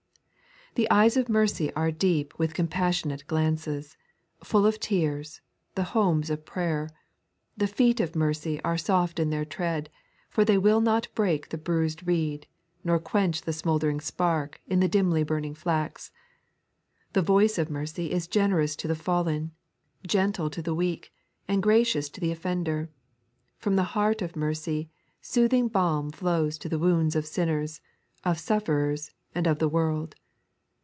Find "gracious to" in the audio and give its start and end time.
21.61-22.21